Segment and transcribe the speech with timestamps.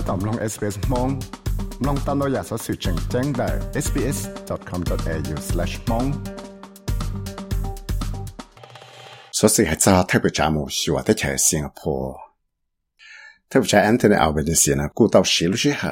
[0.08, 1.08] ตอมลอง SBS มอง
[1.86, 3.48] ลองตามเราอยากสอสื่อแจ้งแจ้งได้
[3.84, 6.08] sbs.com.au/mong
[9.38, 12.16] สอสื่อให้จ้าเทพจามูชัวได้ใช้สิงคโปร์
[13.48, 15.82] เทพจาแอนโทนีอัลเบนิซีนะกู到十路之后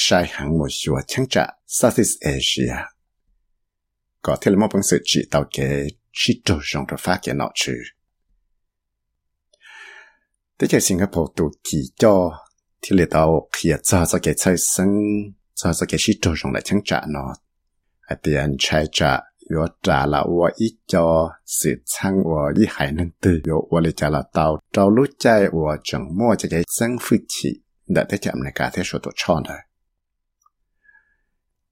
[0.00, 1.44] ใช้หางมูชัวช่างจะ
[1.78, 2.76] Southeast Asia
[4.24, 5.58] ก็ที่เราไม่เป็นสื่อจี到嘅
[6.18, 7.80] ชิโตจงตัวฟ้าแกนอชื่อ
[10.56, 12.16] ได้ใช้สิงคโปร์ตัวกี่จอ
[12.83, 14.91] ที่เลตเอาเขียจ้ะสเกตใช้ซึ่ง
[15.59, 17.25] จ้ะสเกตชิดตัวตรงไหนทั้งจะนอ
[18.05, 19.11] ไอเตียนใช้จะ
[19.53, 21.07] ยอจ่าละว่าอีจอ
[21.57, 25.25] สืบช่างว่ายี่หายนั่นตื่อยว่าเลยจ่าละเตาเรารู้ใจ
[25.57, 27.55] ว่าจังมั่วจะเกตซึ่งฝึกฉีด
[27.91, 29.61] แต่ได้จำในการที่ชดตัวช่อนเลย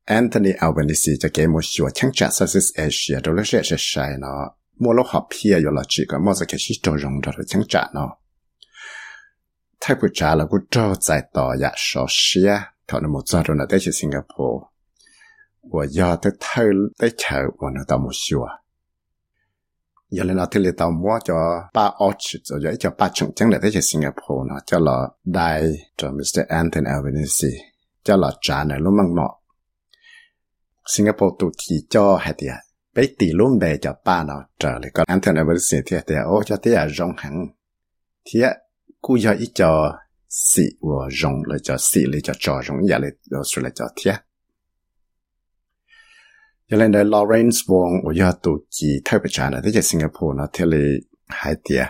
[0.08, 4.42] แอนโทนีอัลเบนิซีจะเกมชัวช่างจานเซาท์อีสเอเชียโดยเลือกใช้เนาะ
[4.82, 8.12] มัวโลกหอบเพียอยู่ละจีก็มัวจะเกชิโตรงดอช่างจากเนาะ
[9.88, 9.98] shit
[10.34, 13.22] là dạ một
[13.94, 14.66] Singapore.
[15.64, 15.86] Và
[17.60, 17.84] và nó
[20.34, 20.44] nó
[20.92, 21.34] mua cho
[21.74, 21.90] ba
[22.98, 23.10] ba
[23.52, 26.42] là Singapore nó cho là đại cho Mr.
[26.48, 27.48] Anthony Albanese.
[28.04, 28.64] Cho là trả
[30.86, 31.36] Singapore
[31.90, 32.34] cho hay
[33.20, 36.80] tỷ luôn bè cho ba nó trở lại còn Anthony Albanese thì ô cho tiệt
[36.98, 37.48] rong hẳn.
[38.34, 38.58] Tiệt
[39.02, 39.98] cú giờ ít cho
[40.30, 43.86] sĩ và rồng là cho sĩ là cho trò rồng, giả là rồi là cho
[43.96, 44.14] thiết
[46.70, 49.82] giờ lên đây, Lawrence Wong và giờ tụ chỉ thay bạch trà là thế giờ
[49.82, 50.78] Singapore, nó thế là
[51.28, 51.86] hai tia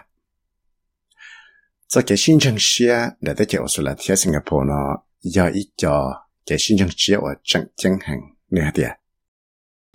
[1.87, 5.67] cho cái sinh trường xe để thế giờ rồi là thiết Singapore, nó giờ ít
[5.77, 6.13] cho
[6.45, 8.19] cái sinh trường xe và chẳng chẳng hàng
[8.51, 8.89] nửa tia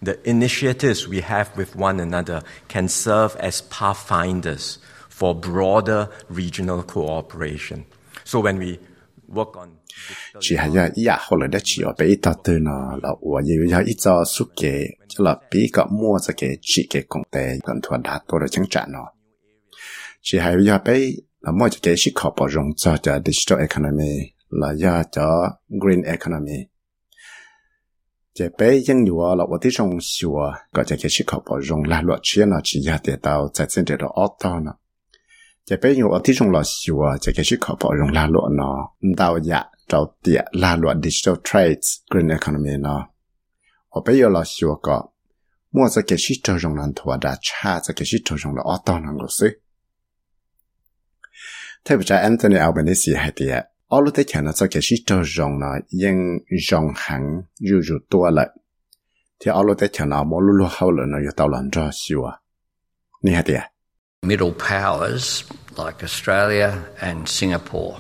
[0.07, 4.79] The initiatives we have with one another can serve as pathfinders
[5.19, 7.81] for broader regional cooperation.
[8.25, 8.77] So when we
[9.29, 9.69] work on
[10.41, 13.41] chỉ hay là ý hậu là đã chỉ ở bên ta từ nó là ở
[13.45, 17.03] nhiều nhà ít cho suốt kế cho là bị có mua cho kế chỉ kế
[17.09, 19.05] công tế còn thua đạt tôi là chẳng trả nó.
[20.23, 21.11] Chỉ hay là bên
[21.41, 24.19] là mua cho kế chỉ khó bảo rộng cho cho digital economy,
[24.51, 26.67] là do cho green economy.
[28.35, 31.59] Chế bé dân nhiều là ở thị trường sửa có cho kế chỉ khó bảo
[31.61, 34.73] rộng, là luật chuyên là chỉ ra để tao giải quyết được auto nó.
[35.69, 38.71] จะไปอยู่ที่ชงหลอชัวจะแค่ชื่อขอบรงลาลวนอ
[39.21, 42.97] ดาวยะเจ้าเตียลาลวดิจิทัลเทรดส์กรีนอีโคโนมีนอ
[43.95, 44.97] อไปอยู่หลอชัวก็
[45.75, 49.49] มั่วจะแค่ชื่อเจ้ารงลันทัวดาชาจะแค่ชื่อเจ้ารงลออตอนังก็ซึ
[51.83, 53.55] เทพเจ้าแอนโทนีอัลเบนิซีให้เตีย
[53.93, 55.73] ออลุเตแค่นั้นจะแค่ชื่อเจ้ารงนอ
[56.03, 56.17] ยัง
[56.69, 57.23] รงหัง
[57.67, 58.47] อยู่อยู่ตัวเลย
[59.41, 62.27] ที่ออลุเตแค่นั้นมั่วลุ่ลุ่เขาเลยนอยู่ตาหลันรอชัว
[63.25, 63.63] นี่ให้เตีย
[64.27, 65.45] middle powers
[65.77, 67.99] like Australia and Singapore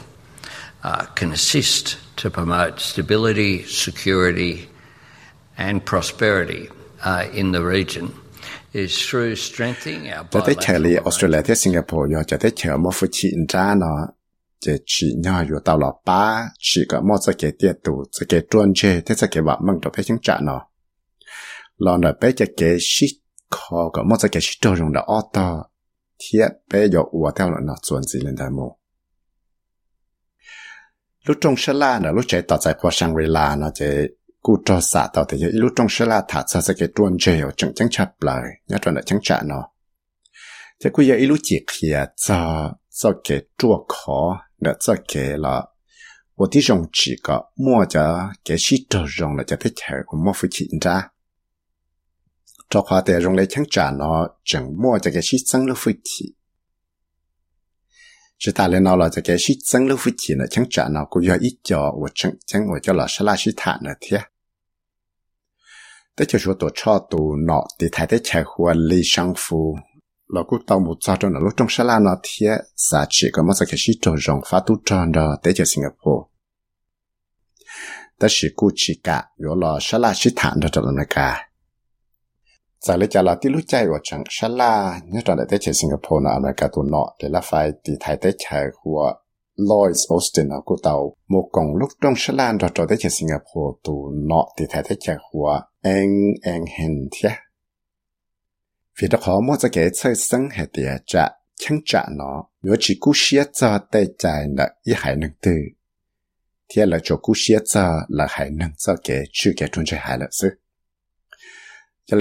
[0.82, 4.68] uh, can assist to promote stability, security,
[5.56, 6.68] and prosperity
[7.04, 8.12] uh, in the region.
[8.76, 14.16] is through strengthening Australia te Singapore yo cha te chali mo fu chi nda no
[14.60, 18.46] che chi nyo yo tao lo pa chi ka mo sa ke tie tu ke
[18.74, 19.80] che ke mang
[20.48, 20.56] no
[21.78, 22.42] lo ke
[24.04, 24.38] mo ke
[26.18, 28.78] thiết bé dọ ủa theo nó nọt chuẩn gì lên đà mô.
[31.26, 34.08] Lúc trong sơ la nó lúc chạy tỏ giải qua Shangri-La nó chạy
[34.40, 37.40] cú cho xả tỏ thì lúc trong sơ la thả ra sẽ cái tuôn chè
[37.40, 39.68] ở chẳng chẳng chạp lại nhá tuần đã chẳng chạ nó.
[40.84, 45.62] Thế cú giờ lúc chỉ khía cho cho cái chua khó để cho cái là
[50.80, 51.08] ra
[52.68, 54.04] 这话得用来听讲呢，
[54.44, 56.36] 正么这个是真了问题。
[58.38, 64.22] 是大连闹了这个是真了问题呢，听讲呢，我要一叫我正正我叫老师拉去谈了天。
[66.16, 69.74] 这就说多超多脑的太太才和李商夫，
[70.26, 76.30] 老古到木早中的路中是拉那天，啥子个么这个是做用法度长的，这就新加坡。
[78.18, 81.46] 但是古奇噶，有了是拉去谈的这了那个。
[82.86, 89.18] 在你家啦，啲路仔我整沙啦，你講嚟啲喺新加坡啊，美國都攞，你啦快啲睇啲係話
[89.56, 97.36] Louis Austin 啊，嗰度冇講碌中沙啦，就做啲喺新加坡都攞，啲睇啲係話 N N 很貼。
[98.98, 102.98] vì đó họ muốn cho cái chơi sinh hệ địa trả chẳng trả nó nếu chỉ
[103.00, 105.52] cú xia cho tay trái là y hải nâng tư
[106.68, 110.00] thì là chỗ cú xia cho là hải nâng cho cái chữ cái trung chơi
[110.18, 110.48] là sư
[112.12, 112.16] nó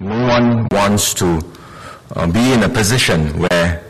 [0.00, 1.26] No one wants to
[2.16, 3.82] uh, be in a position where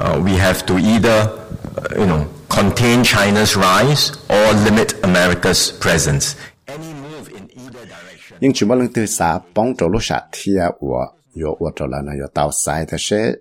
[0.00, 1.28] uh, we have to either
[1.76, 6.36] uh, you know contain China's rise or limit America's presence.
[8.35, 8.39] direction.
[8.41, 11.05] nhưng chỉ mà lần từ xa bóng trâu lúc xa thia của
[11.41, 13.33] yo của trâu là nó yo tàu sai thế sẽ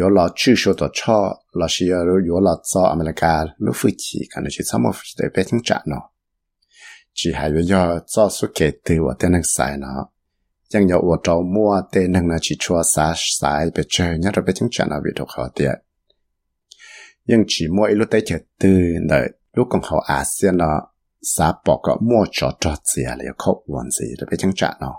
[0.00, 1.98] yo lo chữ số tổ cho lo xí yo
[2.28, 5.42] yo lo cho America lúc phi chỉ cái nó chỉ sao mà phi để bé
[5.50, 5.96] tiếng trả nó
[7.14, 10.08] chỉ hay yo yo cho số kể từ của tên năng sai nó
[10.70, 15.82] ยัง有我找摸的能呢去戳啥啥被这伢这被听讲了为头好的，
[17.24, 18.68] ยังchỉ mua ít lúc tới chờ từ
[19.08, 20.91] này lúc còn học ASEAN nó
[21.23, 24.73] xã bỏ có mua cho cho gì là khó hoàn gì để bị chứng trả
[24.79, 24.93] nó.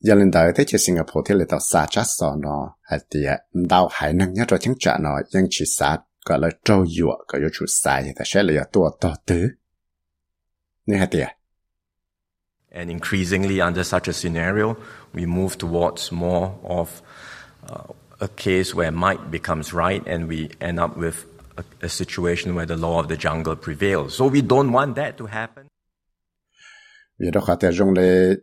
[0.00, 3.40] giờ lên tới tới chờ Singapore thì là tao sa chắc so nó hay tiệt
[3.52, 4.98] đào hải năng nhất cho chứng trả
[5.50, 9.14] chỉ xã gọi là trâu dụa gọi là chủ sai, thì sẽ là tua to
[9.26, 9.48] tứ.
[10.86, 11.28] Nè hay tiệt.
[12.70, 14.74] And increasingly, under such a scenario,
[15.12, 16.86] we move towards more of
[17.70, 22.54] uh, a case where might becomes right, and we end up with a, a situation
[22.54, 24.14] where the law of the jungle prevails.
[24.14, 25.66] So we don't want that to happen.
[27.18, 28.34] vì đó khá dùng lê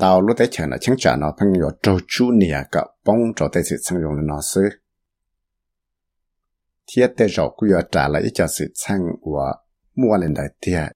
[0.00, 3.34] đào lúc đấy chẳng là chẳng trả nó phân yếu trâu chú nìa cả bông
[3.36, 4.62] trâu tới sự chẳng dùng nó sư
[6.86, 9.52] thiết tế rõ của yếu trả lại cho sự chẳng của
[9.94, 10.92] mua lên đại tiệt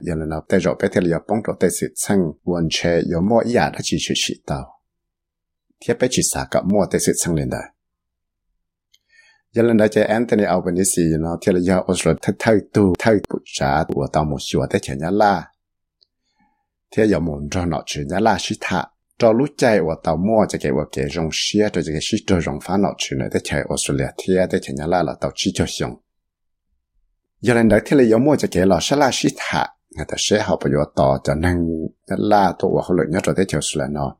[0.00, 3.00] giờ là nó tế rõ bé thế là bông trâu tới sự chẳng hoàn chê
[3.00, 4.80] yếu mua ý à đã chỉ chỉ chỉ tao
[5.80, 7.74] thiết bé chỉ xả cả mua tới sự chẳng lên đại
[9.52, 13.14] giờ lần đó chơi Anthony Albanese nó thì là do Australia thay thay tu thay
[13.28, 15.44] bút trả của tao một số tới chơi nhà la.
[16.96, 18.84] Thì giờ muốn cho nó chơi nhà la sĩ thạ
[19.18, 22.40] cho lúc chạy của tao mua cho cái cái rong xe, cho cái sĩ cho
[22.40, 25.30] rong phá nó chơi này tới chơi Australia thì tới chơi nhà la là tao
[25.34, 25.94] chỉ cho xong
[27.40, 29.66] giờ lần đó thì là giờ mua cho cái là sa la sĩ thạ
[29.96, 31.66] người ta sẽ học bây giờ tao cho nên
[32.08, 34.16] nhà la tôi vào hồi nhất rồi tới chơi Australia nó.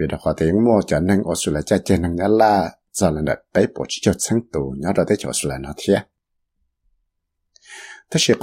[0.00, 3.20] Vì đó có tiếng mua cho nên Australia chơi chơi nên nhà la giờ là
[3.26, 5.72] đã bé bỏ chỉ cho sáng tù, nhớ ra tới chỗ là nó.
[5.76, 6.02] Thiệt.
[8.10, 8.34] Thế thì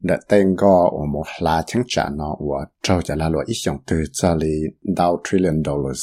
[0.00, 3.54] đã tên go ở một lá chẳng trả nó và trâu trả là loại ít
[3.54, 4.52] dòng từ trả lý
[4.96, 6.00] đào trillion dollars.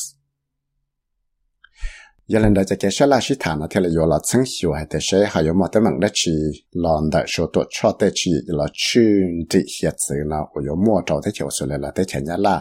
[2.31, 6.35] Giờ lần đó จะแกเชื่อลาชิฐานะเทเลยอลอดซึ่งสิวให้แต่เชื่อหายมอเตมังได้ชี
[6.83, 12.57] ลอนได้ชัวตัวชอเตชีลอชื่นดิเหียดซื้อนะอุยมัวเจ้าเตเฉียวสุเลยละเตเฉียนยาลา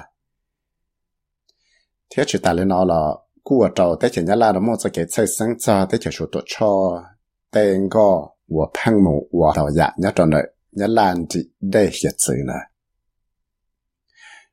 [2.08, 3.00] เทียชิตาเลนอลอ
[3.46, 6.72] กูเจ้าเตเฉียนยาลาเรามัวจะแกใช้ซึ่งจ้าเตเฉียวชัวตัวชอ
[7.50, 8.08] เตงก็
[8.54, 10.44] วัวพังหมูวัวเต่าหยาเนี่ยตอนเลย
[10.78, 11.40] ยะลานจิ
[11.72, 12.60] ได้เขียดซื้อนะ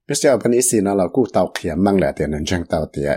[0.05, 3.09] พิเศษพันอีสีนะเรากู้เตาเขียมั่งแหละเดี๋ยนั้นจังเตาเตีย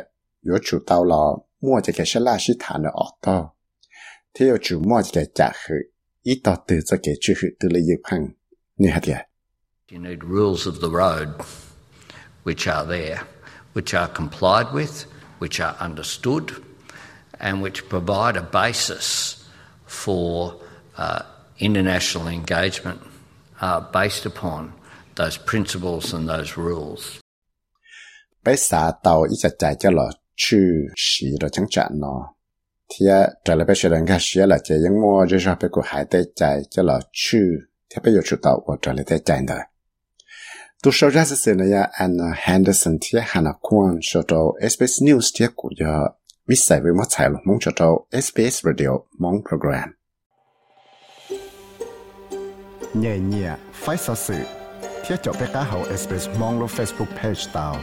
[0.44, 1.20] อยู่จู่เตาเรา
[1.64, 3.36] มั่วจะแกชลาชิฐานออกต่อ
[4.32, 5.80] เที่ยวจูมั่วจะแกจัะคือ
[6.26, 8.22] อีต่อตือจะแกชื่อคือตื่เลยยึกพัง
[8.80, 9.20] นี่ฮะเดีย
[9.92, 11.30] You need rules of the road
[12.46, 13.20] which are there,
[13.72, 14.94] which are complied with,
[15.40, 16.46] which are understood,
[17.40, 19.06] and which provide a basis
[19.86, 20.54] for
[20.96, 21.22] uh,
[21.60, 23.00] international engagement
[23.62, 24.72] uh, based upon
[25.14, 27.20] those principles and those rules.
[28.44, 30.02] bây giờ tàu ít chạy cho là
[30.36, 30.58] chữ
[30.96, 32.34] sĩ rồi chẳng chặn nó.
[32.88, 33.06] Thì
[33.44, 36.04] trở lại bây giờ người sĩ là chỉ những mua rồi ra bây giờ hải
[36.04, 37.38] tế chạy cho là chữ
[37.90, 39.58] thì bây giờ chủ tàu của trở lại tế chạy đó.
[40.82, 45.30] Tu sau ra sẽ là Anna Henderson thì hẳn là quan cho tàu SBS News
[45.38, 46.06] thì của giờ
[46.46, 49.99] biết sai với mất sai luôn mong cho tàu SBS Radio mong program
[52.98, 54.44] เนี่ยเนี่ยไฟสื่อ
[55.02, 57.74] เที่ยจบไปก้าเฮาเอสเปซมองลง Facebook Page ตาว